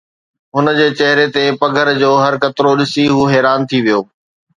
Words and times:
هن 0.55 0.65
جي 0.77 0.85
چهري 1.01 1.25
تي 1.35 1.43
پگهر 1.59 1.87
جو 2.01 2.09
هر 2.23 2.33
قطرو 2.43 2.71
ڏسي 2.79 3.05
هو 3.15 3.23
حيران 3.33 3.59
ٿي 3.69 3.79
ويو 3.85 4.01